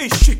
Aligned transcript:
Eşek. 0.00 0.39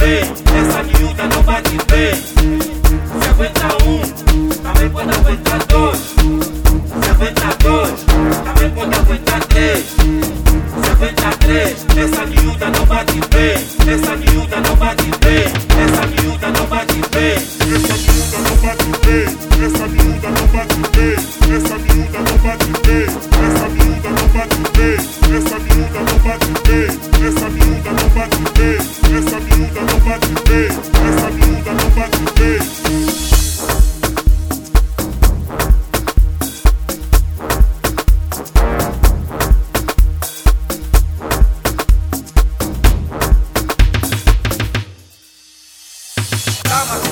Bem. 0.00 0.22
Essa 0.60 0.82
miúda 0.82 1.22
não 1.28 1.42
bate 1.42 1.76
bem. 1.88 2.14
Se 2.16 3.28
aguenta 3.28 3.68
um, 3.86 4.00
também 4.62 4.90
pode 4.90 5.10
aguentar 5.10 5.58
dois. 5.66 5.98
Se 5.98 7.10
aguenta 7.10 7.56
dois, 7.62 8.04
também 8.44 8.70
pode 8.70 8.94
aguentar 8.94 9.44
três. 9.44 9.84
Se 9.84 10.90
aguenta 10.90 11.30
três, 11.38 11.86
essa 11.96 12.26
miúda 12.26 12.70
não 12.70 12.86
bate 12.86 13.20
bem. 13.30 13.54
Essa 13.94 14.16
miúda 14.16 14.60
não 14.60 14.76
bate 14.76 15.10
bem. 15.20 15.44
Essa 15.84 16.06
miúda 16.06 16.48
não 16.50 16.66
bate 16.66 17.00
bem. 17.12 17.34
Essa 17.70 17.94
miúda 17.96 18.38
não 18.38 18.56
bate 18.56 18.90
bem, 19.06 19.24
essa 19.64 19.86
miúda 19.86 20.28
não 20.30 20.46
bate 20.48 20.80
bem, 20.90 21.14
essa 21.54 21.76
miúda 21.78 22.18
não 22.18 22.36
bate 22.38 22.72
bem, 22.84 23.04
essa 23.06 23.68
miúda 23.68 24.10
não 24.10 24.28
bate 24.28 24.62
bem, 24.76 24.96
essa 25.36 25.56
miúda 25.60 26.00
não 26.00 26.18
bate 26.18 26.52
bem, 26.66 26.88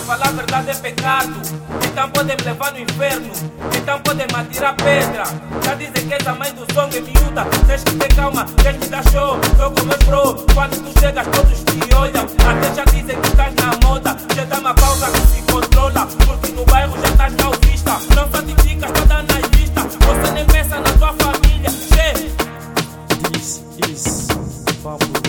falar 0.09 0.33
verdade 0.33 0.71
é 0.71 0.75
pecado. 0.75 1.35
Então 1.85 2.09
podem 2.09 2.35
me 2.35 2.43
levar 2.43 2.73
no 2.73 2.81
inferno. 2.81 3.31
Então 3.77 4.01
podem 4.01 4.27
me 4.27 4.41
atirar 4.41 4.75
pedra. 4.77 5.25
Já 5.63 5.75
dizem 5.75 6.09
que 6.09 6.15
és 6.15 6.27
a 6.27 6.33
mãe 6.33 6.51
do 6.55 6.65
som 6.73 6.89
é 6.89 7.01
miúda. 7.01 7.45
Tens 7.67 7.85
que 7.85 7.95
ter 7.97 8.15
calma, 8.15 8.47
tens 8.63 8.79
que 8.79 8.89
dar 8.89 9.05
show. 9.11 9.39
Tô 9.59 9.71
com 9.71 9.85
meus 9.85 10.03
bro. 10.05 10.47
Quando 10.55 10.83
tu 10.83 10.99
chegas, 10.99 11.27
todos 11.27 11.59
te 11.63 11.95
olham. 11.95 12.25
Até 12.25 12.75
já 12.75 12.85
dizem 12.87 13.21
que 13.21 13.29
estás 13.29 13.55
na 13.57 13.87
moda. 13.87 14.17
Já 14.35 14.45
dá 14.45 14.59
uma 14.59 14.75
pausa 14.75 15.11
que 15.11 15.21
se 15.27 15.43
controla. 15.43 16.09
Porque 16.27 16.53
no 16.53 16.65
bairro 16.65 16.97
já 17.03 17.09
estás 17.09 17.35
mal 17.35 17.53
vista. 17.67 17.93
Não 18.17 18.31
só 18.33 18.43
te 18.43 18.63
ficas 18.63 18.91
toda 18.93 19.23
nas 19.23 19.49
vistas. 19.51 19.99
Você 20.07 20.33
nem 20.33 20.47
pensa 20.47 20.81
na 20.81 20.93
tua 20.95 21.13
família. 21.13 21.71
Che, 21.71 22.31
This 23.31 23.63
is 23.87 24.29
Papo 24.83 25.28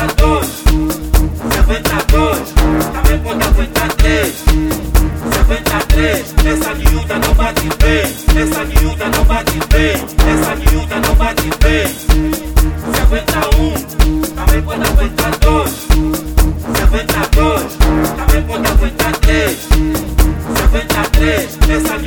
52, 0.00 0.46
52, 1.66 2.54
também 2.94 3.18
pode 3.18 3.44
aguentar 3.44 3.92
3, 3.92 4.34
53, 5.46 6.34
essa 6.46 6.74
miúda 6.74 7.18
não 7.18 7.34
bate 7.34 7.68
bem, 7.78 8.00
essa 8.40 8.64
miúda 8.64 9.10
não 9.10 9.24
bate 9.24 9.58
bem, 9.68 9.92
essa 9.92 10.56
miúda 10.56 11.00
não 11.00 11.14
bate 11.16 11.50
bem, 11.60 11.86
51, 12.94 13.74
também 14.36 14.62
pode 14.62 14.82
aguentar 14.88 15.38
2, 15.38 15.70
52, 16.80 17.76
também 18.16 18.42
pode 18.44 18.66
aguentar 18.70 19.12
3, 19.18 19.58
53, 20.72 21.58
essa 21.68 21.98